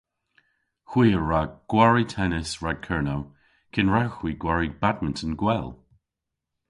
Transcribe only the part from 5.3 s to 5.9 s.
gwell.